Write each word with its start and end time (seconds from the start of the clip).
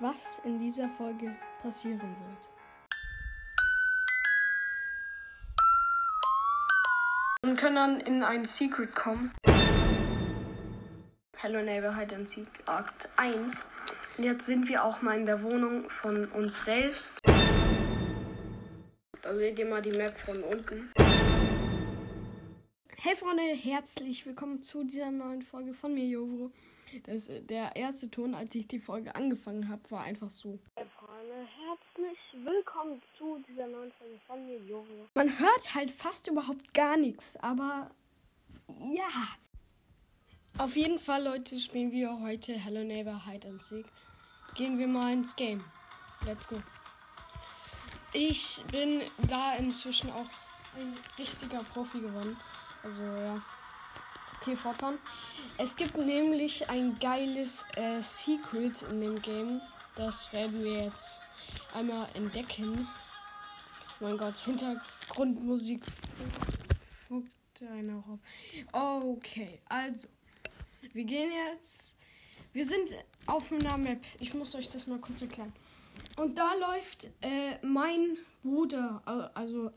was 0.00 0.40
in 0.44 0.58
dieser 0.58 0.88
Folge 0.88 1.36
passieren 1.62 2.00
wird. 2.00 2.48
Und 7.42 7.56
können 7.56 7.76
dann 7.76 8.00
in 8.00 8.22
ein 8.22 8.46
Secret 8.46 8.94
kommen. 8.94 9.32
Hello 11.36 11.62
Neighbor 11.62 11.96
Hide 11.96 12.16
and 12.16 12.28
Seek 12.28 12.48
Akt 12.66 13.08
1. 13.16 13.64
Und 14.16 14.24
jetzt 14.24 14.46
sind 14.46 14.68
wir 14.68 14.84
auch 14.84 15.02
mal 15.02 15.18
in 15.18 15.26
der 15.26 15.42
Wohnung 15.42 15.88
von 15.88 16.26
uns 16.32 16.64
selbst. 16.64 17.18
Da 19.22 19.34
seht 19.34 19.58
ihr 19.58 19.66
mal 19.66 19.82
die 19.82 19.92
Map 19.92 20.16
von 20.16 20.42
unten. 20.42 20.90
Hey 22.96 23.16
Freunde, 23.16 23.42
herzlich 23.54 24.24
willkommen 24.26 24.62
zu 24.62 24.84
dieser 24.84 25.10
neuen 25.10 25.42
Folge 25.42 25.72
von 25.72 25.94
mir, 25.94 26.06
Jovro. 26.06 26.50
Das, 27.04 27.28
der 27.28 27.76
erste 27.76 28.10
Ton, 28.10 28.34
als 28.34 28.52
ich 28.54 28.66
die 28.66 28.80
Folge 28.80 29.14
angefangen 29.14 29.68
habe, 29.68 29.82
war 29.90 30.02
einfach 30.02 30.28
so. 30.28 30.58
Hey 30.74 30.86
Freunde, 30.98 31.46
herzlich 31.46 32.18
willkommen 32.44 33.00
zu 33.16 33.38
dieser 33.48 33.68
neuen 33.68 33.92
Folge 33.92 34.18
von 34.26 34.44
mir, 34.44 34.58
Jovro. 34.58 35.06
Man 35.14 35.38
hört 35.38 35.74
halt 35.74 35.92
fast 35.92 36.26
überhaupt 36.26 36.74
gar 36.74 36.96
nichts, 36.96 37.36
aber 37.36 37.92
ja. 38.66 39.08
Auf 40.58 40.74
jeden 40.74 40.98
Fall, 40.98 41.22
Leute, 41.22 41.60
spielen 41.60 41.92
wir 41.92 42.20
heute 42.20 42.54
Hello 42.54 42.82
Neighbor 42.82 43.24
Hide 43.24 43.46
and 43.46 43.62
Seek. 43.62 43.86
Gehen 44.56 44.76
wir 44.78 44.88
mal 44.88 45.12
ins 45.12 45.36
Game. 45.36 45.62
Let's 46.26 46.48
go. 46.48 46.60
Ich 48.12 48.64
bin 48.72 49.02
da 49.28 49.54
inzwischen 49.54 50.10
auch 50.10 50.28
ein 50.76 50.96
richtiger 51.16 51.62
Profi 51.62 52.00
geworden. 52.00 52.36
Also 52.82 53.02
ja. 53.02 53.40
Okay, 54.40 54.56
fortfahren. 54.56 54.98
Es 55.58 55.76
gibt 55.76 55.98
nämlich 55.98 56.70
ein 56.70 56.98
geiles 56.98 57.66
äh, 57.76 58.00
Secret 58.00 58.80
in 58.90 59.02
dem 59.02 59.20
Game. 59.20 59.60
Das 59.96 60.32
werden 60.32 60.64
wir 60.64 60.84
jetzt 60.84 61.20
einmal 61.74 62.08
entdecken. 62.14 62.88
Mein 64.00 64.16
Gott, 64.16 64.38
Hintergrundmusik. 64.38 65.82
einer 67.70 68.02
Okay, 68.72 69.60
also. 69.68 70.08
Wir 70.94 71.04
gehen 71.04 71.30
jetzt. 71.30 71.96
Wir 72.54 72.64
sind 72.64 72.96
auf 73.26 73.52
einer 73.52 73.76
Map. 73.76 74.02
Ich 74.20 74.32
muss 74.32 74.54
euch 74.54 74.70
das 74.70 74.86
mal 74.86 74.98
kurz 74.98 75.20
erklären. 75.20 75.52
Und 76.16 76.38
da 76.38 76.54
läuft 76.54 77.10
äh, 77.20 77.58
mein 77.62 78.16
Bruder, 78.42 79.02
also 79.34 79.70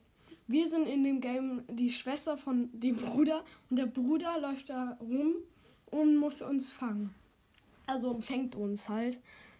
wir 0.48 0.68
sind 0.68 0.88
in 0.88 1.04
dem 1.04 1.22
Game 1.22 1.64
die 1.68 1.90
Schwester 1.90 2.38
von 2.38 2.70
dem 2.74 2.98
Bruder 2.98 3.44
und 3.70 3.78
der 3.78 3.86
Bruder 3.86 4.40
läuft 4.40 4.70
da 4.70 4.98
rum 5.00 5.36
und 5.88 6.18
muss 6.18 6.42
uns 6.42 6.72
fangen. 6.72 7.14
Also 7.86 8.20
fängt 8.20 8.56
uns 8.56 8.90
halt, 8.90 9.20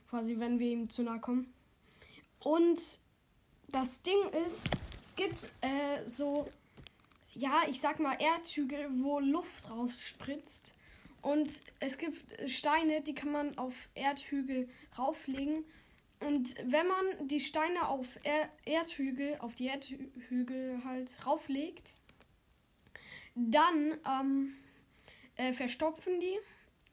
quasi, 0.10 0.40
wenn 0.40 0.60
wir 0.60 0.68
ihm 0.70 0.90
zu 0.90 1.04
nahe 1.04 1.20
kommen. 1.20 1.54
Und 2.40 2.80
das 3.70 4.02
Ding 4.02 4.18
ist, 4.46 4.70
es 5.02 5.16
gibt 5.16 5.52
äh, 5.62 6.06
so, 6.06 6.50
ja, 7.34 7.62
ich 7.70 7.80
sag 7.80 8.00
mal 8.00 8.18
Erdhügel, 8.20 8.88
wo 9.02 9.20
Luft 9.20 9.70
rausspritzt. 9.70 10.74
Und 11.22 11.50
es 11.80 11.98
gibt 11.98 12.22
Steine, 12.52 13.02
die 13.02 13.16
kann 13.16 13.32
man 13.32 13.58
auf 13.58 13.74
Erdhügel 13.96 14.68
rauflegen 14.98 15.64
und 16.28 16.56
wenn 16.66 16.88
man 16.88 17.28
die 17.28 17.40
Steine 17.40 17.88
auf 17.88 18.20
er 18.24 18.50
Erdhügel, 18.66 19.38
auf 19.40 19.56
die 19.56 19.68
Erdhügel 19.68 20.84
halt 20.84 21.12
rauflegt, 21.26 21.96
dann 23.36 23.98
ähm, 24.08 24.56
äh, 25.36 25.54
verstopfen 25.54 26.20
die 26.20 26.38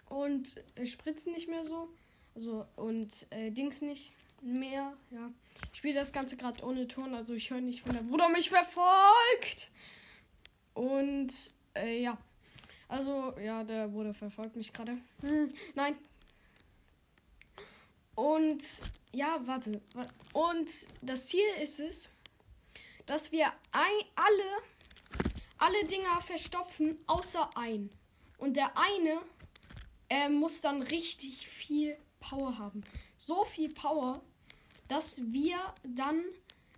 und 0.09 0.63
äh, 0.77 0.87
spritzen 0.87 1.33
nicht 1.33 1.49
mehr 1.49 1.65
so. 1.65 1.89
Also 2.35 2.67
und 2.77 3.27
äh, 3.31 3.51
Dings 3.51 3.83
nicht 3.83 4.13
mehr, 4.43 4.97
ja. 5.11 5.31
Ich 5.73 5.79
spiele 5.79 5.95
das 5.95 6.13
Ganze 6.13 6.37
gerade 6.37 6.65
ohne 6.65 6.89
Ton, 6.89 7.15
also 7.15 7.35
ich 7.35 7.51
höre 7.51 7.61
nicht, 7.61 7.87
wenn 7.87 7.95
der 7.95 8.03
Bruder 8.03 8.29
mich 8.29 8.49
verfolgt. 8.49 9.71
Und 10.75 11.33
äh, 11.75 12.03
ja. 12.03 12.19
Also, 12.89 13.35
ja, 13.39 13.63
der 13.63 13.87
Bruder 13.87 14.13
verfolgt 14.15 14.57
mich 14.57 14.73
gerade. 14.73 14.99
Hm, 15.21 15.53
nein, 15.75 15.97
und 18.15 18.63
ja, 19.13 19.41
warte. 19.45 19.81
Und 20.33 20.69
das 21.03 21.27
Ziel 21.27 21.47
ist 21.63 21.81
es, 21.81 22.11
dass 23.07 23.33
wir 23.33 23.53
ein, 23.73 24.05
alle, 24.15 24.63
alle 25.59 25.85
Dinger 25.87 26.21
verstopfen, 26.21 26.99
außer 27.07 27.51
ein. 27.57 27.91
Und 28.39 28.57
der 28.57 28.77
eine 28.77 29.21
äh, 30.09 30.29
muss 30.29 30.61
dann 30.61 30.83
richtig 30.83 31.47
viel 31.49 31.97
Power 32.21 32.59
haben. 32.59 32.83
So 33.19 33.45
viel 33.45 33.73
Power, 33.73 34.23
dass 34.89 35.33
wir 35.33 35.59
dann 35.83 36.23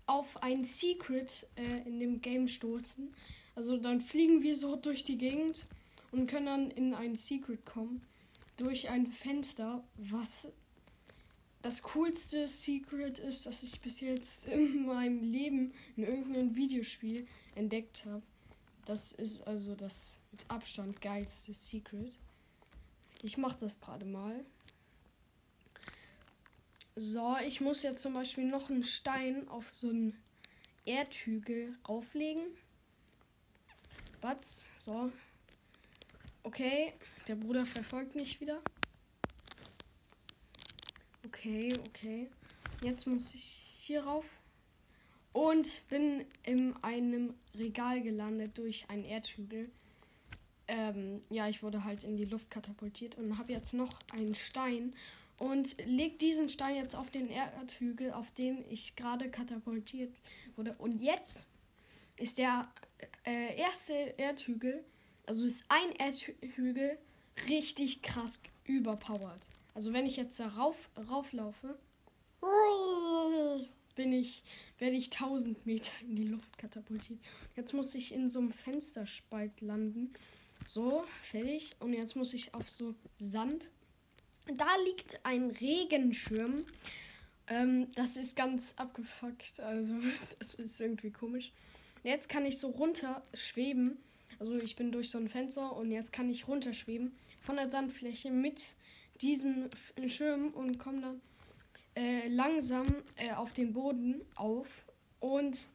auf 0.07 0.43
ein 0.43 0.65
Secret 0.65 1.47
äh, 1.57 1.87
in 1.87 2.01
dem 2.01 2.21
Game 2.21 2.49
stoßen. 2.49 3.15
Also 3.55 3.77
dann 3.77 4.01
fliegen 4.01 4.43
wir 4.43 4.57
so 4.57 4.77
durch 4.83 5.05
die 5.05 5.19
Gegend 5.19 5.67
und 6.11 6.27
können 6.27 6.47
dann 6.47 6.71
in 6.71 6.95
ein 6.95 7.17
Secret 7.17 7.65
kommen. 7.65 8.03
Durch 8.57 8.91
ein 8.91 9.07
Fenster, 9.07 9.83
was 9.97 10.49
das 11.63 11.83
coolste 11.83 12.49
Secret 12.49 13.19
ist, 13.19 13.47
das 13.47 13.63
ich 13.63 13.81
bis 13.81 14.01
jetzt 14.01 14.47
in 14.49 14.87
meinem 14.87 15.23
Leben 15.23 15.73
in 15.97 16.05
irgendeinem 16.05 16.55
Videospiel 16.55 17.27
entdeckt 17.55 18.05
habe. 18.05 18.23
Das 18.85 19.13
ist 19.13 19.47
also 19.47 19.75
das 19.75 20.19
mit 20.33 20.45
Abstand 20.49 21.01
geilste 21.01 21.55
Secret. 21.55 22.19
Ich 23.23 23.37
mache 23.37 23.59
das 23.61 23.81
gerade 23.81 24.05
mal. 24.05 24.45
So, 26.97 27.37
ich 27.47 27.61
muss 27.61 27.83
jetzt 27.83 28.03
zum 28.03 28.13
Beispiel 28.13 28.45
noch 28.45 28.69
einen 28.69 28.85
Stein 28.85 29.49
auf 29.49 29.71
so 29.71 29.89
einen 29.89 30.21
Erdhügel 30.85 31.75
rauflegen. 31.89 32.43
Was? 34.21 34.67
So. 34.81 35.13
Okay, 36.43 36.93
der 37.29 37.37
Bruder 37.37 37.65
verfolgt 37.65 38.15
mich 38.15 38.41
wieder. 38.41 38.61
Okay, 41.45 41.75
okay. 41.89 42.29
Jetzt 42.83 43.05
muss 43.09 43.35
ich 43.35 43.43
hier 43.81 44.05
rauf. 44.05 44.25
Und 45.33 45.89
bin 45.89 46.25
in 46.45 46.77
einem 46.83 47.35
Regal 47.57 48.01
gelandet 48.01 48.57
durch 48.59 48.89
einen 48.89 49.05
Erdhügel. 49.05 49.69
Ähm, 50.69 51.21
ja, 51.31 51.49
ich 51.49 51.65
wurde 51.65 51.83
halt 51.83 52.05
in 52.05 52.17
die 52.17 52.27
Luft 52.27 52.49
katapultiert 52.49 53.17
und 53.17 53.39
habe 53.39 53.53
jetzt 53.53 53.75
noch 53.75 53.99
einen 54.13 54.37
Stein 54.37 54.95
und 55.39 55.77
leg 55.85 56.21
diesen 56.21 56.49
Stein 56.49 56.77
jetzt 56.77 56.95
auf 56.95 57.11
den 57.11 57.29
Erdhügel, 57.29 58.13
auf 58.13 58.31
dem 58.35 58.65
ich 58.71 58.95
gerade 58.95 59.29
katapultiert 59.29 60.15
wurde. 60.55 60.77
Und 60.79 61.03
jetzt 61.03 61.49
ist 62.19 62.39
der 62.39 62.69
äh, 63.27 63.57
erste 63.57 63.95
Erdhügel, 64.17 64.85
also 65.27 65.45
ist 65.45 65.65
ein 65.69 65.97
Erdhügel 65.97 66.99
richtig 67.49 68.01
krass 68.03 68.45
überpowered. 68.65 69.41
Also 69.75 69.93
wenn 69.93 70.07
ich 70.07 70.17
jetzt 70.17 70.39
da 70.39 70.49
rauf, 70.49 70.91
rauflaufe, 71.09 71.79
bin 73.95 74.13
ich, 74.13 74.43
werde 74.79 74.97
ich 74.97 75.13
1000 75.13 75.65
Meter 75.67 75.93
in 76.03 76.17
die 76.17 76.27
Luft 76.27 76.59
katapultiert. 76.59 77.19
Jetzt 77.57 77.73
muss 77.73 77.95
ich 77.95 78.13
in 78.13 78.31
so 78.31 78.41
einem 78.41 78.53
Fensterspalt 78.53 79.61
landen. 79.61 80.13
So, 80.67 81.05
fertig. 81.23 81.77
Und 81.81 81.93
jetzt 81.93 82.17
muss 82.17 82.35
ich 82.35 82.55
auf 82.55 82.69
so 82.69 82.95
Sand. 83.19 83.65
Da 84.47 84.69
liegt 84.87 85.25
ein 85.25 85.51
Regenschirm. 85.51 86.65
Ähm, 87.49 87.91
das 87.95 88.17
ist 88.17 88.37
ganz 88.37 88.75
abgefuckt. 88.77 89.61
Also, 89.61 89.95
das 90.39 90.55
ist 90.55 90.81
irgendwie 90.81 91.11
komisch. 91.11 91.53
Jetzt 92.03 92.29
kann 92.29 92.47
ich 92.47 92.59
so 92.59 92.69
runter 92.69 93.23
schweben. 93.35 93.99
Also, 94.39 94.59
ich 94.59 94.77
bin 94.77 94.93
durch 94.93 95.11
so 95.11 95.19
ein 95.19 95.29
Fenster 95.29 95.77
und 95.77 95.91
jetzt 95.91 96.13
kann 96.13 96.29
ich 96.31 96.49
runterschweben 96.49 97.13
von 97.41 97.57
der 97.57 97.71
Sandfläche 97.71 98.31
mit 98.31 98.63
diesen 99.23 99.71
Schirm 100.09 100.49
und 100.49 100.79
komme 100.79 101.01
dann 101.01 101.21
äh, 101.95 102.29
langsam 102.29 102.87
äh, 103.17 103.33
auf 103.33 103.53
den 103.53 103.73
Boden 103.73 104.23
auf. 104.37 104.85
Und 105.21 105.67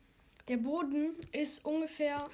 der 0.47 0.57
Boden 0.57 1.15
ist 1.31 1.65
ungefähr, 1.65 2.29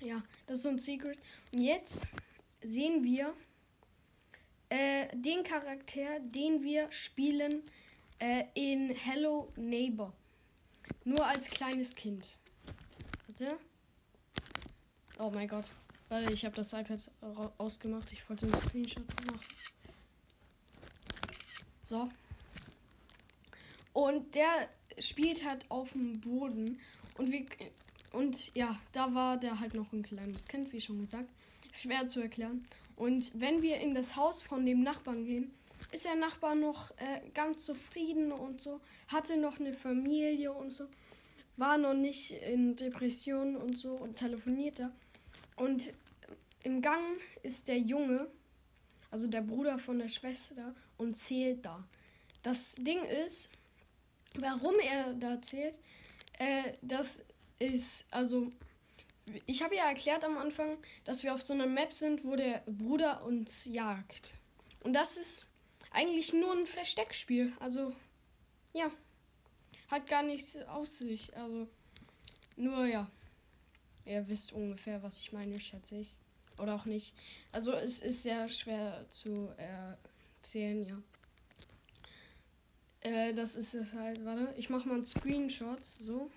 ja, 0.00 0.22
das 0.46 0.58
ist 0.58 0.62
so 0.62 0.68
ein 0.70 0.78
Secret. 0.78 1.18
Und 1.52 1.62
jetzt 1.62 2.06
sehen 2.62 3.04
wir 3.04 3.34
äh, 4.68 5.08
den 5.14 5.42
Charakter, 5.42 6.20
den 6.20 6.62
wir 6.62 6.90
spielen 6.90 7.62
äh, 8.18 8.44
in 8.54 8.90
Hello 8.90 9.48
Neighbor. 9.56 10.12
Nur 11.04 11.26
als 11.26 11.50
kleines 11.50 11.94
Kind. 11.94 12.38
Warte. 13.26 13.58
Oh 15.18 15.30
mein 15.30 15.48
Gott. 15.48 15.70
Weil 16.08 16.32
ich 16.32 16.44
habe 16.44 16.54
das 16.54 16.72
iPad 16.72 17.00
ausgemacht. 17.58 18.12
Ich 18.12 18.28
wollte 18.28 18.46
einen 18.46 18.54
Screenshot 18.54 19.04
machen. 19.26 19.40
So. 21.84 22.08
Und 23.92 24.34
der 24.34 24.68
spielt 24.98 25.44
halt 25.44 25.64
auf 25.70 25.92
dem 25.92 26.20
Boden. 26.20 26.78
Und 27.18 27.30
wir. 27.30 27.46
Und 28.12 28.54
ja, 28.54 28.78
da 28.92 29.14
war 29.14 29.38
der 29.38 29.58
halt 29.58 29.74
noch 29.74 29.92
ein 29.92 30.02
kleines 30.02 30.46
Kind, 30.46 30.72
wie 30.72 30.80
schon 30.80 31.00
gesagt. 31.00 31.28
Schwer 31.72 32.08
zu 32.08 32.20
erklären. 32.20 32.66
Und 32.96 33.32
wenn 33.34 33.62
wir 33.62 33.80
in 33.80 33.94
das 33.94 34.16
Haus 34.16 34.42
von 34.42 34.66
dem 34.66 34.82
Nachbarn 34.82 35.24
gehen, 35.24 35.50
ist 35.90 36.04
der 36.04 36.14
Nachbar 36.14 36.54
noch 36.54 36.90
äh, 36.98 37.30
ganz 37.34 37.64
zufrieden 37.64 38.30
und 38.30 38.60
so, 38.60 38.80
hatte 39.08 39.36
noch 39.36 39.58
eine 39.58 39.72
Familie 39.72 40.52
und 40.52 40.70
so, 40.72 40.86
war 41.56 41.78
noch 41.78 41.94
nicht 41.94 42.30
in 42.30 42.76
Depressionen 42.76 43.56
und 43.56 43.76
so 43.76 43.94
und 43.94 44.16
telefonierte. 44.16 44.90
Und 45.56 45.92
im 46.62 46.80
Gang 46.82 47.18
ist 47.42 47.68
der 47.68 47.78
Junge, 47.78 48.28
also 49.10 49.26
der 49.26 49.40
Bruder 49.40 49.78
von 49.78 49.98
der 49.98 50.08
Schwester, 50.08 50.74
und 51.02 51.16
zählt 51.16 51.64
da. 51.64 51.84
Das 52.42 52.74
Ding 52.78 53.04
ist, 53.04 53.50
warum 54.34 54.78
er 54.80 55.12
da 55.14 55.40
zählt, 55.42 55.78
äh, 56.38 56.72
das 56.82 57.22
ist, 57.58 58.06
also, 58.10 58.50
ich 59.46 59.62
habe 59.62 59.76
ja 59.76 59.88
erklärt 59.88 60.24
am 60.24 60.38
Anfang, 60.38 60.78
dass 61.04 61.22
wir 61.22 61.34
auf 61.34 61.42
so 61.42 61.52
einer 61.52 61.66
Map 61.66 61.92
sind, 61.92 62.24
wo 62.24 62.34
der 62.34 62.62
Bruder 62.66 63.22
uns 63.24 63.64
jagt. 63.64 64.34
Und 64.82 64.94
das 64.94 65.16
ist 65.16 65.48
eigentlich 65.92 66.32
nur 66.32 66.52
ein 66.52 66.66
Versteckspiel. 66.66 67.52
Also, 67.60 67.94
ja. 68.72 68.90
Hat 69.88 70.06
gar 70.06 70.22
nichts 70.22 70.56
auf 70.68 70.88
sich. 70.88 71.36
Also, 71.36 71.68
nur 72.56 72.86
ja. 72.86 73.10
Ihr 74.04 74.26
wisst 74.26 74.52
ungefähr, 74.52 75.02
was 75.02 75.18
ich 75.18 75.32
meine, 75.32 75.60
schätze 75.60 75.96
ich. 75.98 76.16
Oder 76.58 76.74
auch 76.74 76.86
nicht. 76.86 77.14
Also, 77.52 77.72
es 77.74 78.02
ist 78.02 78.22
sehr 78.22 78.48
schwer 78.48 79.06
zu 79.10 79.54
erzählen, 80.42 80.84
ja. 80.84 81.02
Äh, 83.00 83.32
das 83.32 83.54
ist 83.54 83.74
es 83.74 83.92
halt, 83.92 84.24
warte. 84.24 84.52
Ich 84.56 84.68
mache 84.70 84.88
mal 84.88 84.96
einen 84.96 85.06
Screenshot. 85.06 85.82
So. 85.84 86.30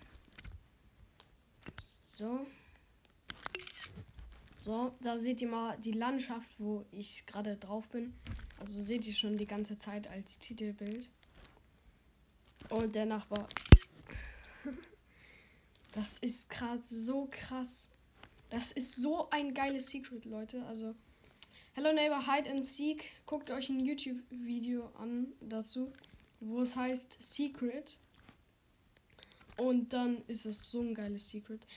So. 2.06 2.46
So, 4.60 4.96
da 5.02 5.20
seht 5.20 5.42
ihr 5.42 5.48
mal 5.48 5.78
die 5.80 5.92
Landschaft, 5.92 6.50
wo 6.60 6.86
ich 6.92 7.26
gerade 7.26 7.56
drauf 7.56 7.88
bin. 7.90 8.14
Also 8.60 8.82
seht 8.82 9.06
ihr 9.06 9.14
schon 9.14 9.38
die 9.38 9.46
ganze 9.46 9.78
Zeit 9.78 10.08
als 10.08 10.40
Titelbild. 10.40 11.10
Und 12.70 12.94
der 12.96 13.06
Nachbar. 13.06 13.48
Das 15.94 16.18
ist 16.18 16.50
gerade 16.50 16.82
so 16.86 17.30
krass. 17.32 17.88
Das 18.50 18.74
ist 18.74 18.98
so 18.98 19.30
ein 19.30 19.54
geiles 19.54 19.88
Secret, 19.88 20.26
Leute. 20.26 20.62
Also, 20.66 20.94
Hello 21.78 21.92
Neighbor 21.92 22.26
Hide 22.26 22.50
and 22.50 22.66
Seek. 22.66 23.04
Guckt 23.26 23.52
euch 23.52 23.68
ein 23.68 23.82
YouTube-Video 23.82 24.90
an 24.98 25.34
dazu 25.42 25.92
wo 26.40 26.62
es 26.62 26.74
heißt 26.74 27.18
Secret. 27.22 27.98
Und 29.58 29.92
dann 29.92 30.22
ist 30.28 30.46
es 30.46 30.72
so 30.72 30.80
ein 30.80 30.94
geiles 30.94 31.30
Secret. 31.30 31.68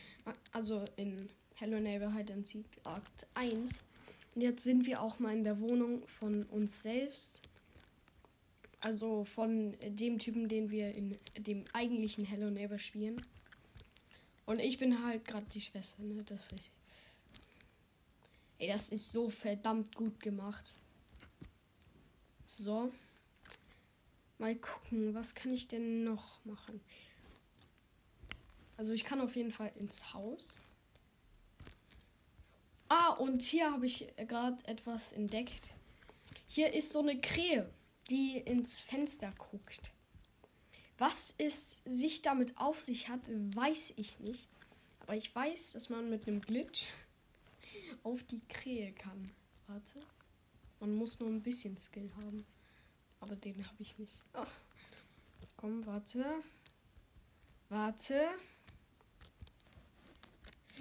Also 0.52 0.84
in 0.94 1.28
Hello 1.56 1.80
Neighbor 1.80 2.14
Hide 2.14 2.32
and 2.32 2.46
Seek 2.46 2.64
Akt 2.84 3.26
1. 3.34 3.82
Und 4.36 4.42
jetzt 4.42 4.62
sind 4.62 4.86
wir 4.86 5.02
auch 5.02 5.18
mal 5.18 5.36
in 5.36 5.42
der 5.42 5.58
Wohnung 5.58 6.06
von 6.06 6.44
uns 6.44 6.80
selbst. 6.80 7.40
Also 8.78 9.24
von 9.24 9.74
dem 9.82 10.20
Typen, 10.20 10.48
den 10.48 10.70
wir 10.70 10.94
in 10.94 11.18
dem 11.36 11.64
eigentlichen 11.72 12.24
Hello 12.24 12.50
Neighbor 12.50 12.78
spielen. 12.78 13.20
Und 14.46 14.60
ich 14.60 14.78
bin 14.78 15.04
halt 15.04 15.24
gerade 15.24 15.46
die 15.52 15.60
Schwester, 15.60 16.04
ne? 16.04 16.22
Das 16.22 16.38
weiß 16.52 16.68
ich. 16.68 16.77
Ey, 18.58 18.68
das 18.68 18.90
ist 18.90 19.12
so 19.12 19.30
verdammt 19.30 19.94
gut 19.94 20.20
gemacht. 20.20 20.74
So. 22.58 22.92
Mal 24.38 24.56
gucken, 24.56 25.14
was 25.14 25.34
kann 25.34 25.52
ich 25.52 25.68
denn 25.68 26.04
noch 26.04 26.44
machen? 26.44 26.80
Also 28.76 28.92
ich 28.92 29.04
kann 29.04 29.20
auf 29.20 29.36
jeden 29.36 29.52
Fall 29.52 29.72
ins 29.76 30.12
Haus. 30.12 30.58
Ah, 32.88 33.10
und 33.10 33.42
hier 33.42 33.70
habe 33.70 33.86
ich 33.86 34.06
gerade 34.16 34.58
etwas 34.66 35.12
entdeckt. 35.12 35.72
Hier 36.46 36.72
ist 36.72 36.90
so 36.90 37.00
eine 37.00 37.20
Krähe, 37.20 37.70
die 38.08 38.38
ins 38.38 38.80
Fenster 38.80 39.32
guckt. 39.38 39.92
Was 40.96 41.34
es 41.38 41.80
sich 41.84 42.22
damit 42.22 42.56
auf 42.58 42.80
sich 42.80 43.08
hat, 43.08 43.20
weiß 43.28 43.94
ich 43.96 44.18
nicht. 44.18 44.48
Aber 45.00 45.14
ich 45.14 45.32
weiß, 45.32 45.72
dass 45.72 45.90
man 45.90 46.10
mit 46.10 46.26
einem 46.26 46.40
Glitch 46.40 46.88
auf 48.02 48.22
die 48.24 48.40
Krähe 48.48 48.92
kann. 48.92 49.30
Warte. 49.66 50.00
Man 50.80 50.94
muss 50.94 51.18
nur 51.18 51.28
ein 51.28 51.42
bisschen 51.42 51.76
Skill 51.76 52.10
haben. 52.16 52.46
Aber 53.20 53.36
den 53.36 53.66
habe 53.66 53.82
ich 53.82 53.98
nicht. 53.98 54.22
Oh. 54.34 54.44
Komm, 55.56 55.84
warte. 55.86 56.24
Warte. 57.68 58.28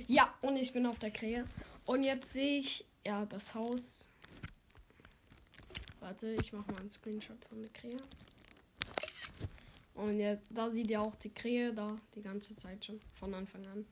Ja, 0.08 0.34
und 0.42 0.56
ich 0.58 0.72
bin 0.74 0.86
auf 0.86 1.00
der 1.00 1.12
Krähe. 1.12 1.46
Und 1.86 2.04
jetzt 2.04 2.34
sehe 2.34 2.60
ich, 2.60 2.86
ja, 3.06 3.26
das 3.26 3.54
Haus. 3.56 4.08
Warte, 6.00 6.36
ich 6.42 6.54
mache 6.54 6.72
mal 6.72 6.80
einen 6.80 6.92
Screenshot 6.92 7.44
von 7.46 7.62
der 7.62 7.72
Krähe. 7.72 7.98
Und 9.96 10.20
ja, 10.20 10.38
da 10.52 10.70
sieht 10.70 10.92
ihr 10.92 11.02
auch 11.02 11.16
die 11.16 11.34
Krähe 11.34 11.74
da 11.74 11.96
die 12.14 12.22
ganze 12.22 12.56
Zeit 12.56 12.86
schon, 12.86 13.02
von 13.14 13.34
Anfang 13.34 13.66
an. 13.66 13.86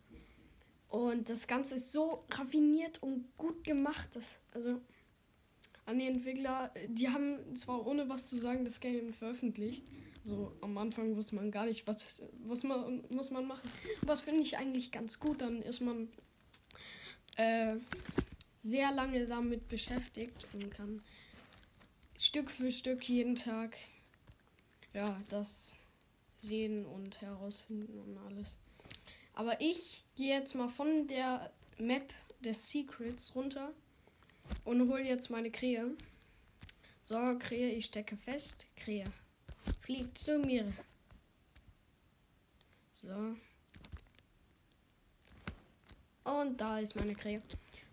Und 0.95 1.27
das 1.27 1.45
Ganze 1.45 1.75
ist 1.75 1.91
so 1.91 2.23
raffiniert 2.31 3.03
und 3.03 3.25
gut 3.35 3.65
gemacht. 3.65 4.07
Dass, 4.13 4.37
also, 4.53 4.79
an 5.85 5.99
die 5.99 6.07
Entwickler, 6.07 6.71
die 6.87 7.09
haben 7.09 7.53
zwar 7.57 7.85
ohne 7.85 8.07
was 8.07 8.29
zu 8.29 8.37
sagen 8.37 8.63
das 8.63 8.79
Game 8.79 9.11
veröffentlicht. 9.11 9.83
So 10.23 10.55
am 10.61 10.77
Anfang 10.77 11.17
wusste 11.17 11.35
man 11.35 11.51
gar 11.51 11.65
nicht, 11.65 11.85
was, 11.85 12.05
was 12.45 12.63
man, 12.63 13.03
muss 13.09 13.29
man 13.29 13.45
machen. 13.45 13.69
Was 14.03 14.21
finde 14.21 14.43
ich 14.43 14.57
eigentlich 14.57 14.93
ganz 14.93 15.19
gut, 15.19 15.41
dann 15.41 15.61
ist 15.63 15.81
man 15.81 16.07
äh, 17.35 17.75
sehr 18.61 18.93
lange 18.93 19.25
damit 19.25 19.67
beschäftigt 19.67 20.47
und 20.53 20.71
kann 20.71 21.01
Stück 22.17 22.49
für 22.49 22.71
Stück 22.71 23.03
jeden 23.03 23.35
Tag 23.35 23.75
ja 24.93 25.21
das 25.27 25.75
sehen 26.41 26.85
und 26.85 27.19
herausfinden 27.19 27.99
und 27.99 28.17
alles. 28.17 28.55
Aber 29.35 29.59
ich 29.59 30.03
gehe 30.15 30.33
jetzt 30.33 30.55
mal 30.55 30.69
von 30.69 31.07
der 31.07 31.51
Map 31.77 32.13
des 32.39 32.69
Secrets 32.69 33.35
runter 33.35 33.73
und 34.63 34.89
hol 34.89 34.99
jetzt 34.99 35.29
meine 35.29 35.51
Krähe. 35.51 35.91
So, 37.03 37.17
Krähe, 37.37 37.71
ich 37.71 37.85
stecke 37.85 38.17
fest. 38.17 38.65
Krähe. 38.75 39.05
Fliegt 39.81 40.17
zu 40.17 40.39
mir. 40.39 40.73
So. 43.01 43.35
Und 46.23 46.59
da 46.59 46.79
ist 46.79 46.95
meine 46.95 47.13
Krähe. 47.13 47.41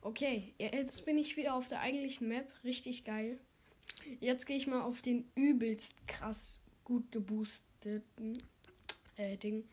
Okay, 0.00 0.54
jetzt 0.58 1.04
bin 1.04 1.18
ich 1.18 1.36
wieder 1.36 1.54
auf 1.54 1.66
der 1.66 1.80
eigentlichen 1.80 2.28
Map. 2.28 2.50
Richtig 2.64 3.04
geil. 3.04 3.38
Jetzt 4.20 4.46
gehe 4.46 4.56
ich 4.56 4.66
mal 4.66 4.82
auf 4.82 5.02
den 5.02 5.30
übelst 5.34 6.06
krass 6.06 6.62
gut 6.84 7.12
geboosteten 7.12 8.42
äh, 9.16 9.36
Ding. 9.36 9.64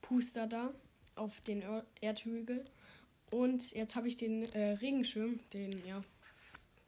Puster 0.00 0.46
da. 0.46 0.72
Auf 1.16 1.40
den 1.40 1.64
Erdhügel. 2.00 2.64
Und 3.30 3.72
jetzt 3.72 3.96
habe 3.96 4.06
ich 4.06 4.16
den 4.16 4.44
äh, 4.52 4.72
Regenschirm, 4.74 5.40
den, 5.52 5.84
ja, 5.84 6.02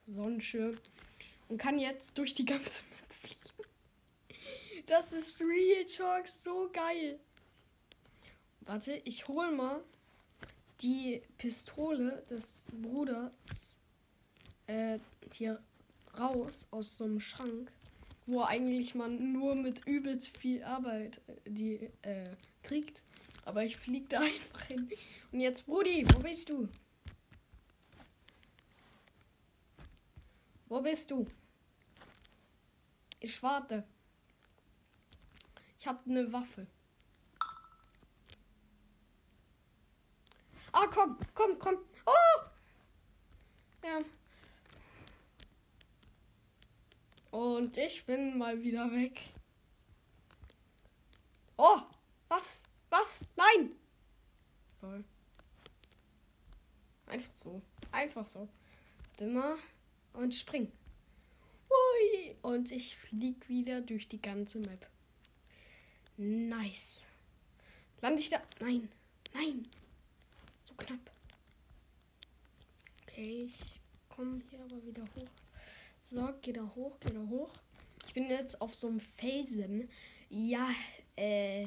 Sonnenschirm 0.06 0.76
und 1.48 1.58
kann 1.58 1.78
jetzt 1.78 2.16
durch 2.16 2.34
die 2.34 2.44
ganze 2.44 2.82
Map 2.90 3.12
fliegen. 3.20 3.68
Das 4.86 5.12
ist 5.12 5.40
Real 5.40 5.84
Talk 5.84 6.28
so 6.28 6.70
geil. 6.72 7.18
Warte, 8.60 9.00
ich 9.04 9.28
hol 9.28 9.50
mal 9.52 9.82
die 10.80 11.22
Pistole 11.38 12.24
des 12.30 12.64
Bruders 12.72 13.76
äh, 14.66 14.98
hier 15.32 15.60
raus 16.18 16.68
aus 16.70 16.96
so 16.96 17.04
einem 17.04 17.20
Schrank, 17.20 17.72
wo 18.26 18.42
eigentlich 18.42 18.94
man 18.94 19.32
nur 19.32 19.54
mit 19.54 19.86
übelst 19.86 20.36
viel 20.36 20.62
Arbeit 20.62 21.20
äh, 21.26 21.50
die 21.50 21.90
äh, 22.02 22.30
kriegt. 22.62 23.02
Aber 23.48 23.64
ich 23.64 23.78
flieg 23.78 24.10
da 24.10 24.20
einfach 24.20 24.60
hin. 24.64 24.90
Und 25.32 25.40
jetzt, 25.40 25.64
Brudi, 25.64 26.06
wo 26.12 26.18
bist 26.18 26.50
du? 26.50 26.68
Wo 30.66 30.82
bist 30.82 31.10
du? 31.10 31.24
Ich 33.20 33.42
warte. 33.42 33.84
Ich 35.78 35.86
habe 35.86 35.98
eine 36.10 36.30
Waffe. 36.30 36.66
Ah, 40.72 40.86
komm, 40.92 41.18
komm, 41.32 41.58
komm. 41.58 41.78
Oh! 42.04 42.42
Ja. 43.82 43.98
Und 47.30 47.78
ich 47.78 48.04
bin 48.04 48.36
mal 48.36 48.62
wieder 48.62 48.92
weg. 48.92 49.30
Oh! 51.56 51.80
Was? 52.28 52.62
Was? 52.90 53.24
Nein! 53.36 53.70
Toll. 54.80 55.04
Einfach 57.06 57.34
so. 57.36 57.62
Einfach 57.92 58.28
so. 58.28 58.48
Dimmer 59.18 59.56
und 60.12 60.34
spring. 60.34 60.70
Hui. 61.68 62.36
Und 62.42 62.70
ich 62.70 62.96
flieg 62.96 63.48
wieder 63.48 63.80
durch 63.80 64.08
die 64.08 64.20
ganze 64.20 64.58
Map. 64.58 64.86
Nice. 66.16 67.06
Lande 68.00 68.20
ich 68.20 68.30
da? 68.30 68.40
Nein. 68.60 68.88
Nein. 69.34 69.68
So 70.64 70.74
knapp. 70.74 71.10
Okay, 73.02 73.44
ich 73.44 73.80
komme 74.08 74.40
hier 74.50 74.60
aber 74.60 74.84
wieder 74.84 75.02
hoch. 75.02 75.28
So, 75.98 76.28
geh 76.42 76.52
da 76.52 76.62
hoch, 76.74 76.96
geh 77.00 77.12
da 77.12 77.20
hoch. 77.20 77.52
bin 78.14 78.30
jetzt 78.30 78.60
auf 78.60 78.74
so 78.74 78.88
einem 78.88 79.00
Felsen. 79.00 79.88
Ja, 80.30 80.70
äh. 81.16 81.66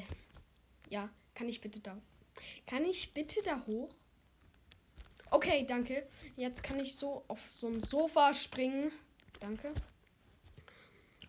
Ja, 0.91 1.09
kann 1.33 1.47
ich 1.47 1.61
bitte 1.61 1.79
da. 1.79 1.97
Kann 2.67 2.83
ich 2.85 3.13
bitte 3.13 3.41
da 3.43 3.65
hoch? 3.65 3.95
Okay, 5.31 5.65
danke. 5.65 6.05
Jetzt 6.35 6.63
kann 6.63 6.79
ich 6.81 6.95
so 6.95 7.23
auf 7.29 7.39
so 7.49 7.67
ein 7.67 7.81
Sofa 7.81 8.33
springen. 8.33 8.91
Danke. 9.39 9.73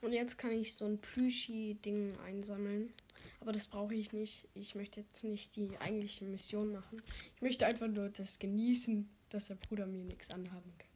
Und 0.00 0.12
jetzt 0.12 0.36
kann 0.36 0.50
ich 0.50 0.74
so 0.74 0.84
ein 0.84 1.00
Plüschi-Ding 1.00 2.18
einsammeln. 2.26 2.92
Aber 3.38 3.52
das 3.52 3.68
brauche 3.68 3.94
ich 3.94 4.12
nicht. 4.12 4.48
Ich 4.54 4.74
möchte 4.74 5.00
jetzt 5.00 5.22
nicht 5.22 5.54
die 5.54 5.78
eigentliche 5.78 6.24
Mission 6.24 6.72
machen. 6.72 7.00
Ich 7.36 7.42
möchte 7.42 7.64
einfach 7.64 7.86
nur 7.86 8.08
das 8.08 8.40
genießen, 8.40 9.08
dass 9.30 9.46
der 9.46 9.54
Bruder 9.54 9.86
mir 9.86 10.02
nichts 10.04 10.30
anhaben 10.30 10.72
kann. 10.76 10.88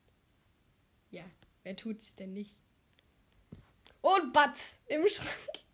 Ja, 1.12 1.24
wer 1.62 1.76
tut's 1.76 2.16
denn 2.16 2.32
nicht? 2.32 2.56
Und 4.00 4.32
Batz 4.32 4.76
im 4.88 5.08
Schrank. 5.08 5.65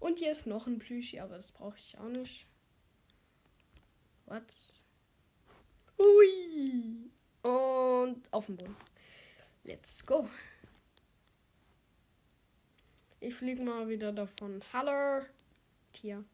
Und 0.00 0.18
hier 0.18 0.30
ist 0.32 0.46
noch 0.46 0.66
ein 0.66 0.78
Plüschi, 0.78 1.20
aber 1.20 1.36
das 1.36 1.50
brauche 1.50 1.76
ich 1.76 1.98
auch 1.98 2.08
nicht. 2.08 2.46
Was? 4.26 4.82
Hui. 5.98 7.10
Und 7.42 8.32
auf 8.32 8.46
den 8.46 8.56
Boden. 8.56 8.76
Let's 9.64 10.04
go. 10.04 10.28
Ich 13.20 13.34
fliege 13.34 13.62
mal 13.62 13.88
wieder 13.88 14.12
davon. 14.12 14.62
Hallo, 14.72 15.24
Tier. 15.92 16.24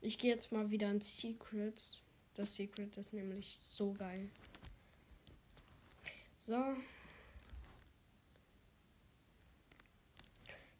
Ich 0.00 0.18
gehe 0.18 0.32
jetzt 0.32 0.52
mal 0.52 0.70
wieder 0.70 0.90
ins 0.90 1.20
Secret. 1.20 2.00
Das 2.34 2.54
Secret 2.54 2.96
ist 2.96 3.12
nämlich 3.12 3.58
so 3.58 3.92
geil. 3.92 4.30
So. 6.46 6.76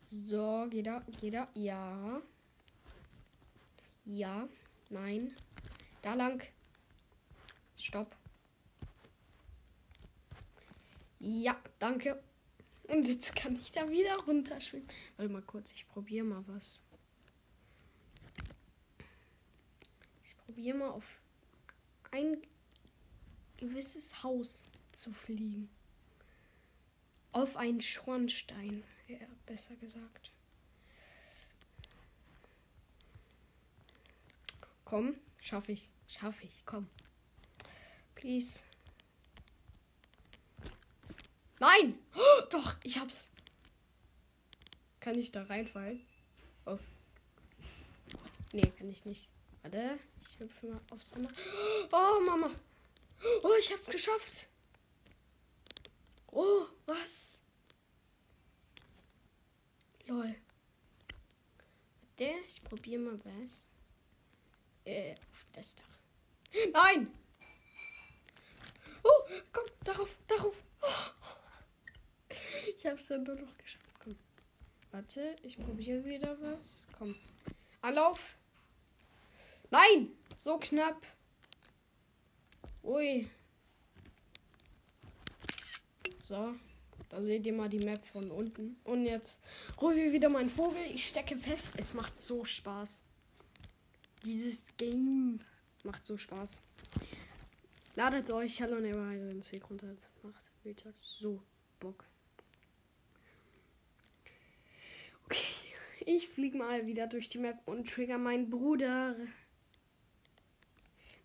So, 0.09 0.69
geht 0.71 0.87
da, 0.87 1.03
geht 1.21 1.35
da. 1.35 1.49
Ja. 1.55 2.23
Ja. 4.05 4.49
Nein. 4.89 5.37
Da 6.01 6.15
lang. 6.15 6.41
Stopp. 7.77 8.15
Ja, 11.19 11.61
danke. 11.81 12.23
Und 12.85 13.09
jetzt 13.09 13.35
kann 13.35 13.57
ich 13.57 13.73
da 13.73 13.89
wieder 13.89 14.17
runterschwimmen. 14.19 14.89
Warte 15.17 15.33
mal 15.33 15.43
kurz, 15.43 15.73
ich 15.73 15.89
probiere 15.89 16.25
mal 16.25 16.45
was. 16.47 16.81
Ich 20.25 20.37
probiere 20.39 20.77
mal 20.77 20.91
auf 20.91 21.21
ein 22.13 22.37
gewisses 23.57 24.23
Haus 24.23 24.69
zu 24.93 25.11
fliegen. 25.13 25.69
Auf 27.33 27.57
einen 27.57 27.81
Schornstein, 27.81 28.85
ja, 29.09 29.27
besser 29.47 29.77
gesagt. 29.77 30.31
Komm, 34.85 35.17
schaffe 35.41 35.73
ich, 35.73 35.89
schaffe 36.09 36.45
ich, 36.45 36.63
komm. 36.65 36.89
Please. 38.15 38.61
Nein! 41.59 41.99
Oh, 42.15 42.43
doch, 42.51 42.77
ich 42.83 42.99
hab's. 42.99 43.31
Kann 45.01 45.19
ich 45.19 45.33
da 45.33 45.43
reinfallen? 45.45 46.07
Oh. 46.67 46.79
Nee, 48.53 48.73
kann 48.79 48.91
ich 48.91 49.05
nicht. 49.05 49.29
Warte, 49.63 49.99
ich 50.21 50.39
hüpfe 50.39 50.67
mal 50.67 50.81
aufs 50.91 51.13
andere. 51.13 51.35
Oh, 51.91 52.21
Mama. 52.21 52.51
Oh, 53.43 53.55
ich 53.59 53.73
hab's 53.73 53.87
geschafft. 53.87 54.49
Oh, 56.29 56.67
was? 56.87 57.36
Lol. 60.07 60.35
Der, 62.19 62.41
ich 62.47 62.63
probiere 62.63 63.01
mal 63.01 63.21
was. 63.25 63.67
Äh, 64.85 65.15
auf 65.15 65.47
das 65.53 65.75
Dach. 65.75 65.85
Nein! 66.73 67.13
Oh, 69.03 69.23
komm, 69.53 69.67
darauf, 69.85 70.17
darauf. 70.29 70.55
Oh. 70.81 72.35
Ich 72.77 72.87
hab's 72.87 73.07
dann 73.07 73.25
nur 73.25 73.35
noch 73.35 73.57
geschafft. 73.59 74.01
Komm. 74.03 74.17
Warte, 74.93 75.35
ich 75.43 75.59
probiere 75.59 76.05
wieder 76.05 76.41
was. 76.41 76.87
Komm. 76.97 77.17
Anlauf. 77.83 78.37
Nein! 79.71 80.13
So 80.37 80.59
knapp. 80.59 81.05
Ui. 82.85 83.29
So. 86.23 86.55
Da 87.09 87.23
seht 87.23 87.47
ihr 87.47 87.53
mal 87.53 87.69
die 87.69 87.85
Map 87.85 88.05
von 88.05 88.31
unten. 88.31 88.77
Und 88.85 89.07
jetzt 89.07 89.41
hol 89.81 89.95
wir 89.95 90.13
wieder 90.13 90.29
meinen 90.29 90.51
Vogel. 90.51 90.83
Ich 90.95 91.07
stecke 91.07 91.37
fest. 91.37 91.75
Es 91.77 91.95
macht 91.95 92.19
so 92.19 92.45
Spaß. 92.45 93.03
Dieses 94.25 94.65
Game 94.77 95.41
macht 95.85 96.07
so 96.07 96.19
Spaß. 96.19 96.61
Ladet 97.95 98.31
euch 98.31 98.61
Hello 98.61 98.81
Neighbor 98.81 99.31
ins 99.31 99.53
runter. 99.71 99.95
Macht 100.23 100.43
wieder 100.65 100.93
so 100.97 101.41
Bock. 101.79 102.05
Ich 106.09 106.29
fliege 106.29 106.57
mal 106.57 106.87
wieder 106.87 107.09
durch 107.09 107.29
die 107.29 107.39
Map 107.39 107.59
und 107.67 107.89
trigger 107.89 108.17
meinen 108.17 108.49
Bruder. 108.49 109.17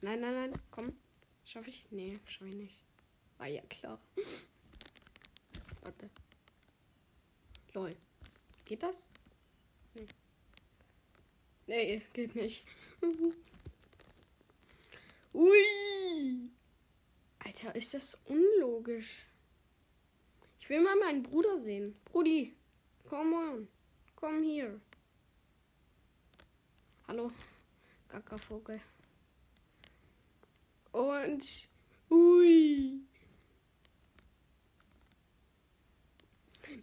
Nein, 0.02 0.20
nein, 0.20 0.34
nein. 0.34 0.54
Komm. 0.72 0.94
Schaffe 1.46 1.70
ich? 1.70 1.86
Nee, 1.92 2.20
schaffe 2.26 2.48
ich 2.48 2.56
nicht. 2.56 2.84
War 3.38 3.48
ja 3.48 3.62
klar. 3.70 4.00
Warte. 5.82 6.10
Lol. 7.74 7.96
Geht 8.66 8.84
das? 8.84 9.10
Nee. 9.94 10.08
Nee, 11.68 12.02
geht 12.14 12.36
nicht. 12.36 12.66
Ui. 15.34 16.52
Alter, 17.40 17.76
ist 17.76 17.94
das 17.94 18.16
unlogisch. 18.26 19.26
Ich 20.60 20.70
will 20.70 20.82
mal 20.82 20.96
meinen 20.98 21.24
Bruder 21.24 21.62
sehen. 21.62 21.96
Brudi, 22.06 22.56
komm 23.10 23.34
on. 23.34 23.68
Komm 24.16 24.44
hier. 24.44 24.80
Hallo, 27.08 27.32
Kackervogel. 28.08 28.80
Und. 30.92 31.70
Ui. 32.10 33.01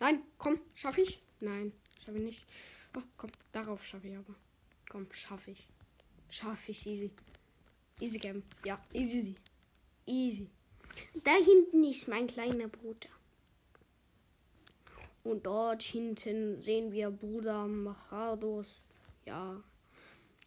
Nein, 0.00 0.22
komm, 0.38 0.60
schaffe 0.74 1.00
ich? 1.02 1.22
Nein, 1.40 1.72
schaffe 2.04 2.18
ich 2.18 2.24
nicht. 2.24 2.46
Oh, 2.96 3.02
komm, 3.16 3.30
darauf 3.52 3.84
schaffe 3.84 4.08
ich 4.08 4.16
aber. 4.16 4.34
Komm, 4.88 5.06
schaffe 5.12 5.50
ich. 5.50 5.68
Schaffe 6.30 6.70
ich 6.70 6.86
easy. 6.86 7.10
Easy 8.00 8.18
Game. 8.18 8.42
Ja, 8.64 8.80
easy. 8.92 9.34
Easy. 10.06 10.48
Da 11.24 11.32
hinten 11.34 11.84
ist 11.84 12.08
mein 12.08 12.26
kleiner 12.26 12.68
Bruder. 12.68 13.08
Und 15.24 15.44
dort 15.44 15.82
hinten 15.82 16.58
sehen 16.60 16.92
wir 16.92 17.10
Bruder 17.10 17.66
Machados. 17.66 18.90
Ja. 19.26 19.62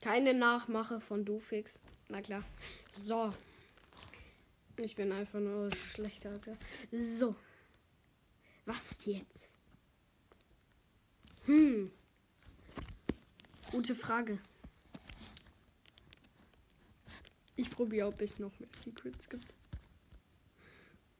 Keine 0.02 0.34
Nachmache 0.34 1.00
von 1.00 1.26
Dufix. 1.26 1.82
Na 2.10 2.22
klar. 2.22 2.44
So. 2.90 3.34
Ich 4.78 4.96
bin 4.96 5.12
einfach 5.12 5.40
nur 5.40 5.70
schlechter. 5.76 6.40
So. 6.92 7.36
Was 8.66 9.06
jetzt? 9.06 9.58
Hm. 11.46 11.92
Gute 13.72 13.96
Frage. 13.96 14.40
Ich 17.56 17.70
probiere, 17.70 18.08
ob 18.08 18.22
es 18.22 18.40
noch 18.40 18.60
mehr 18.60 18.70
Secrets 18.84 19.30
gibt. 19.30 19.54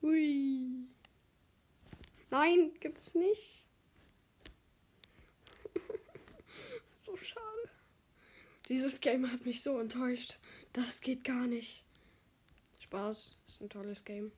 Hui. 0.02 0.88
Nein, 2.30 2.72
gibt 2.80 2.98
es 2.98 3.16
nicht. 3.16 3.66
so 7.06 7.16
schade. 7.18 7.70
Dieses 8.70 9.02
Game 9.02 9.32
hat 9.32 9.46
mich 9.46 9.62
so 9.62 9.80
enttäuscht. 9.80 10.40
Das 10.74 11.02
geht 11.02 11.24
gar 11.24 11.48
nicht. 11.48 11.86
Spaß, 12.80 13.38
ist 13.48 13.62
ein 13.62 13.70
tolles 13.70 14.04
Game. 14.06 14.32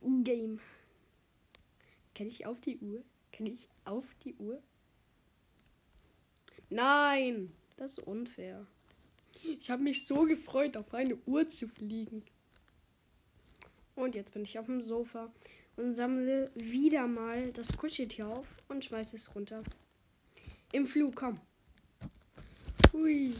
Game. 0.00 0.60
Kann 2.14 2.28
ich 2.28 2.46
auf 2.46 2.60
die 2.60 2.78
Uhr? 2.78 3.02
Kann 3.32 3.46
ich 3.46 3.68
auf 3.84 4.04
die 4.22 4.34
Uhr? 4.36 4.62
Nein, 6.70 7.52
das 7.76 7.98
ist 7.98 8.06
unfair. 8.06 8.66
Ich 9.42 9.70
habe 9.70 9.82
mich 9.82 10.06
so 10.06 10.24
gefreut, 10.24 10.76
auf 10.76 10.94
eine 10.94 11.16
Uhr 11.26 11.48
zu 11.48 11.68
fliegen. 11.68 12.24
Und 13.94 14.14
jetzt 14.14 14.32
bin 14.32 14.42
ich 14.42 14.58
auf 14.58 14.66
dem 14.66 14.82
Sofa 14.82 15.32
und 15.76 15.94
sammle 15.94 16.50
wieder 16.54 17.06
mal 17.06 17.52
das 17.52 17.76
Kuscheltier 17.76 18.28
auf 18.28 18.46
und 18.68 18.84
schmeiße 18.84 19.16
es 19.16 19.34
runter. 19.34 19.62
Im 20.72 20.86
Flug, 20.86 21.16
komm. 21.16 21.40
Hui. 22.92 23.34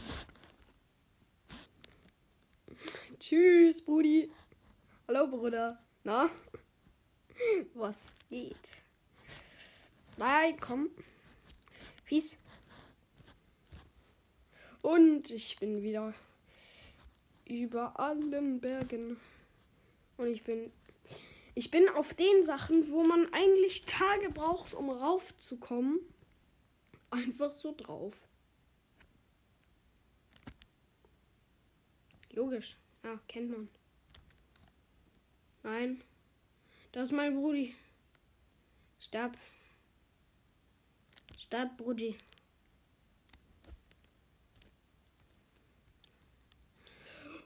Tschüss, 3.19 3.83
Brudi. 3.83 4.31
Hallo, 5.07 5.27
Bruder. 5.27 5.81
Na? 6.03 6.29
Was 7.73 8.15
geht? 8.29 8.83
Nein, 10.17 10.59
komm. 10.59 10.89
Fies. 12.05 12.39
Und 14.81 15.31
ich 15.31 15.57
bin 15.57 15.81
wieder 15.81 16.13
über 17.45 17.99
allen 17.99 18.59
Bergen. 18.59 19.17
Und 20.17 20.27
ich 20.27 20.43
bin. 20.43 20.71
Ich 21.57 21.71
bin 21.71 21.87
auf 21.87 22.13
den 22.13 22.43
Sachen, 22.43 22.91
wo 22.91 23.05
man 23.05 23.31
eigentlich 23.33 23.85
Tage 23.85 24.29
braucht, 24.29 24.73
um 24.73 24.89
raufzukommen. 24.89 25.99
Einfach 27.09 27.53
so 27.53 27.73
drauf. 27.73 28.13
Logisch. 32.31 32.75
Ja, 33.03 33.17
kennt 33.29 33.51
man. 33.51 33.69
Nein. 35.63 36.03
Das 36.95 37.09
ist 37.09 37.11
mein 37.11 37.35
Brudi. 37.35 37.75
Stab. 39.01 39.37
Stab, 41.37 41.75
Brudi. 41.75 42.17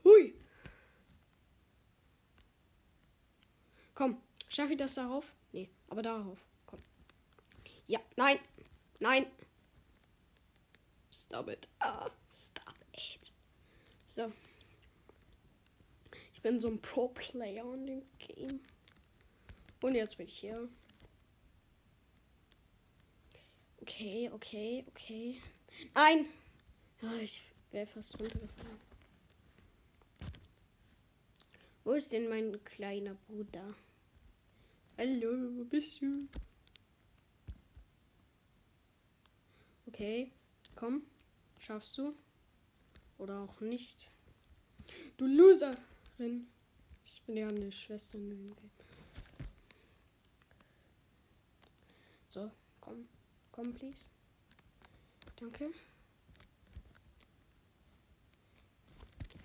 Hui. 0.04 0.36
Komm, 3.96 4.22
schaffe 4.50 4.74
ich 4.74 4.78
das 4.78 4.94
darauf? 4.94 5.34
Nee, 5.52 5.68
aber 5.88 6.04
darauf. 6.04 6.38
Komm. 6.68 6.84
Ja, 7.88 8.00
nein. 8.18 8.38
Nein. 9.00 9.26
Stop 11.12 11.50
it. 11.50 11.68
Ah, 11.80 12.12
stop 12.32 12.76
it. 12.94 13.32
So. 14.06 14.32
Ich 16.36 16.42
bin 16.44 16.60
so 16.60 16.68
ein 16.68 16.80
Pro-Player 16.80 17.74
in 17.74 17.88
dem 17.88 18.04
Game. 18.20 18.60
Und 19.82 19.96
jetzt 19.96 20.18
bin 20.18 20.28
ich 20.28 20.40
hier. 20.40 20.68
Okay, 23.82 24.30
okay, 24.34 24.84
okay. 24.90 25.42
Nein! 25.94 26.26
Ja, 27.02 27.16
ich 27.16 27.42
wäre 27.72 27.88
fast 27.88 28.20
runtergefallen. 28.20 28.80
Wo 31.86 31.94
ist 31.94 32.12
denn 32.12 32.28
mein 32.28 32.62
kleiner 32.66 33.16
Bruder? 33.28 33.74
Hallo, 34.98 35.30
wo 35.58 35.64
bist 35.64 36.02
du? 36.02 36.28
Okay, 39.88 40.32
komm. 40.76 41.04
Schaffst 41.58 41.98
du? 41.98 42.14
Oder 43.18 43.40
auch 43.40 43.62
nicht? 43.62 44.10
Du 45.18 45.26
Loserin. 45.26 46.48
Ich 47.06 47.22
bin 47.24 47.38
ja 47.38 47.48
eine 47.48 47.72
Schwester 47.72 48.18
in 48.18 48.30
dem 48.30 48.56
Game. 48.56 48.89
So, 52.30 52.52
komm. 52.80 53.08
Komm, 53.52 53.74
please. 53.74 53.98
Danke. 55.38 55.72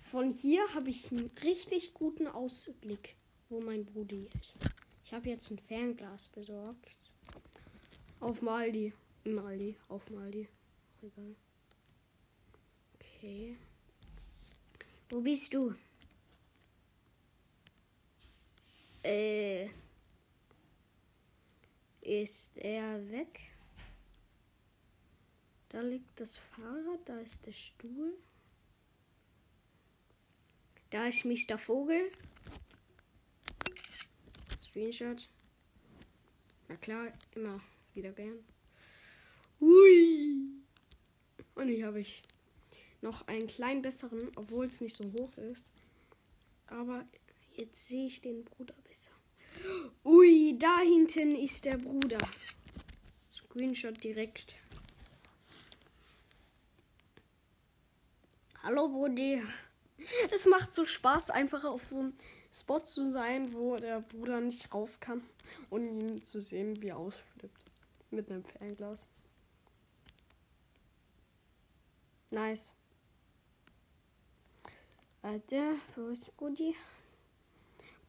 Von 0.03 0.29
hier 0.29 0.61
habe 0.73 0.91
ich 0.91 1.11
einen 1.11 1.31
richtig 1.43 1.93
guten 1.93 2.27
Ausblick, 2.27 3.15
wo 3.49 3.59
mein 3.59 3.85
Brudi 3.85 4.29
ist. 4.39 4.53
Ich 5.03 5.13
habe 5.13 5.29
jetzt 5.29 5.49
ein 5.49 5.59
Fernglas 5.59 6.27
besorgt. 6.27 6.95
Auf 8.19 8.41
Maldi. 8.41 8.93
Im 9.23 9.39
Aldi. 9.39 9.75
Auf 9.89 10.09
Maldi. 10.09 10.47
Egal. 11.01 11.35
Okay. 12.95 13.57
Wo 15.09 15.21
bist 15.21 15.53
du? 15.53 15.75
Äh. 19.03 19.69
Ist 22.05 22.55
er 22.57 23.09
weg? 23.09 23.39
Da 25.69 25.81
liegt 25.81 26.19
das 26.19 26.37
Fahrrad, 26.37 26.99
da 27.05 27.19
ist 27.19 27.43
der 27.47 27.51
Stuhl. 27.51 28.13
Da 30.91 31.07
ist 31.07 31.25
Mr. 31.25 31.57
Vogel. 31.57 32.11
Screenshot. 34.59 35.27
Na 36.67 36.75
klar, 36.75 37.11
immer 37.33 37.59
wieder 37.95 38.11
gern. 38.11 38.45
Hui. 39.59 40.61
Und 41.55 41.69
hier 41.69 41.87
habe 41.87 42.01
ich 42.01 42.21
noch 43.01 43.27
einen 43.27 43.47
kleinen 43.47 43.81
besseren, 43.81 44.31
obwohl 44.35 44.67
es 44.67 44.79
nicht 44.79 44.95
so 44.95 45.11
hoch 45.13 45.35
ist. 45.37 45.65
Aber 46.67 47.03
jetzt 47.55 47.87
sehe 47.87 48.05
ich 48.05 48.21
den 48.21 48.45
Bruder. 48.45 48.75
Ui, 50.03 50.57
da 50.57 50.79
hinten 50.79 51.35
ist 51.35 51.65
der 51.65 51.77
Bruder. 51.77 52.17
Screenshot 53.31 54.03
direkt. 54.03 54.57
Hallo 58.61 58.87
Brudi. 58.89 59.41
Es 60.31 60.45
macht 60.45 60.73
so 60.73 60.85
Spaß, 60.85 61.29
einfach 61.29 61.63
auf 61.63 61.87
so 61.87 61.99
einem 61.99 62.13
Spot 62.51 62.79
zu 62.79 63.11
sein, 63.11 63.53
wo 63.53 63.77
der 63.77 64.01
Bruder 64.01 64.41
nicht 64.41 64.73
rauf 64.73 64.99
kann 64.99 65.21
und 65.69 65.99
ihn 65.99 66.23
zu 66.23 66.41
sehen, 66.41 66.81
wie 66.81 66.89
er 66.89 66.97
ausflippt. 66.97 67.71
Mit 68.11 68.29
einem 68.29 68.43
Fernglas. 68.43 69.07
Nice. 72.31 72.73
Warte, 75.21 75.75
wo 75.95 76.07
ist 76.09 76.35
Brudi? 76.37 76.75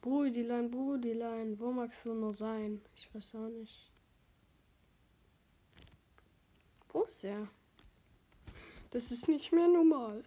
Brudilein, 0.07 0.71
Brudilein, 0.71 1.59
wo 1.59 1.69
magst 1.73 2.05
du 2.05 2.13
nur 2.13 2.33
sein? 2.33 2.81
Ich 2.95 3.13
weiß 3.13 3.35
auch 3.35 3.49
nicht. 3.49 3.91
Wo 6.87 7.01
ist 7.01 7.25
er? 7.25 7.49
Das 8.91 9.11
ist 9.11 9.27
nicht 9.27 9.51
mehr 9.51 9.67
normal. 9.67 10.23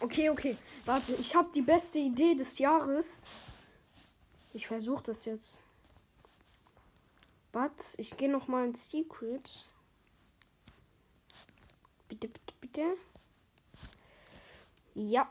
Okay, 0.00 0.30
okay. 0.30 0.56
Warte, 0.86 1.14
ich 1.16 1.34
habe 1.34 1.50
die 1.54 1.60
beste 1.60 1.98
Idee 1.98 2.34
des 2.34 2.58
Jahres. 2.58 3.20
Ich 4.54 4.66
versuche 4.66 5.04
das 5.04 5.26
jetzt. 5.26 5.60
Warte, 7.52 7.84
ich 7.98 8.16
gehe 8.16 8.30
noch 8.30 8.48
mal 8.48 8.66
ins 8.66 8.88
Secret. 8.88 9.66
Bitte, 12.08 12.28
bitte, 12.28 12.54
bitte. 12.62 12.96
Ja. 14.94 15.30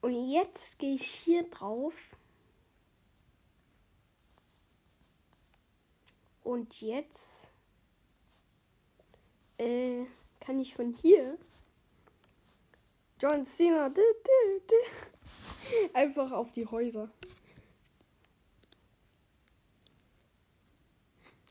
Und 0.00 0.30
jetzt 0.30 0.78
gehe 0.78 0.94
ich 0.94 1.06
hier 1.06 1.48
drauf. 1.50 2.16
Und 6.42 6.80
jetzt 6.80 7.50
äh, 9.58 10.06
kann 10.40 10.58
ich 10.58 10.74
von 10.74 10.94
hier 10.94 11.38
John 13.20 13.44
Cena. 13.44 13.92
Einfach 15.92 16.32
auf 16.32 16.50
die 16.52 16.66
Häuser. 16.66 17.10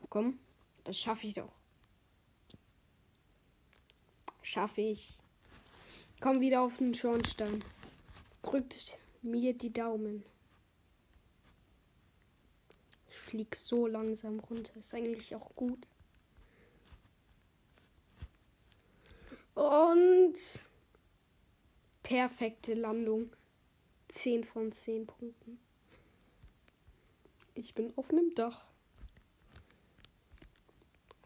Komm, 0.08 0.40
das 0.82 0.98
schaffe 0.98 1.28
ich 1.28 1.34
doch. 1.34 1.52
Schaffe 4.42 4.80
ich. 4.80 5.20
Komm 6.20 6.40
wieder 6.40 6.62
auf 6.62 6.76
den 6.78 6.92
Schornstein. 6.92 7.62
Drückt 8.42 8.98
mir 9.22 9.52
die 9.54 9.72
Daumen. 9.72 10.24
Ich 13.08 13.16
flieg 13.18 13.54
so 13.56 13.86
langsam 13.86 14.40
runter. 14.40 14.76
Ist 14.78 14.94
eigentlich 14.94 15.34
auch 15.34 15.54
gut. 15.54 15.88
Und 19.54 20.34
perfekte 22.02 22.74
Landung. 22.74 23.30
10 24.08 24.44
von 24.44 24.72
10 24.72 25.06
Punkten. 25.06 25.60
Ich 27.54 27.74
bin 27.74 27.92
auf 27.96 28.10
einem 28.10 28.34
Dach. 28.34 28.64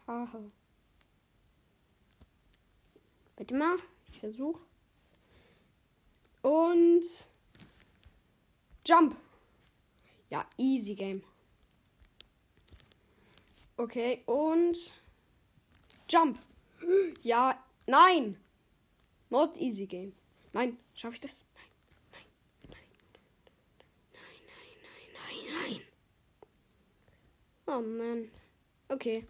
Haha. 0.05 0.51
Warte 3.37 3.55
mal, 3.55 3.77
ich 4.07 4.19
versuche. 4.19 4.61
Und 6.45 7.03
Jump. 8.85 9.17
Ja, 10.29 10.47
easy 10.57 10.93
game. 10.93 11.23
Okay, 13.77 14.21
und 14.27 14.77
Jump. 16.07 16.37
Ja, 17.23 17.59
nein. 17.87 18.37
Not 19.31 19.57
easy 19.57 19.87
game. 19.87 20.13
Nein, 20.53 20.77
schaffe 20.93 21.15
ich 21.15 21.21
das? 21.21 21.47
Nein, 21.55 21.65
nein, 22.11 22.25
nein, 22.69 22.83
nein, 24.13 24.37
nein, 24.53 24.75
nein, 24.85 25.49
nein, 25.65 25.71
nein. 25.71 25.81
Oh 27.65 27.81
Mann. 27.81 28.31
Okay, 28.87 29.25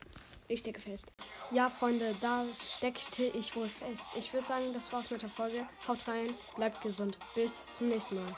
ich 0.49 0.59
stecke 0.59 0.81
fest. 0.81 1.13
Ja, 1.51 1.69
Freunde, 1.69 2.13
da 2.21 2.43
steckte 2.59 3.23
ich 3.23 3.55
wohl 3.55 3.67
fest. 3.67 4.09
Ich 4.17 4.33
würde 4.33 4.47
sagen, 4.47 4.65
das 4.73 4.91
war's 4.91 5.11
mit 5.11 5.21
der 5.21 5.29
Folge. 5.29 5.67
Haut 5.87 6.07
rein, 6.07 6.27
bleibt 6.55 6.81
gesund. 6.81 7.17
Bis 7.35 7.61
zum 7.75 7.87
nächsten 7.89 8.15
Mal. 8.15 8.35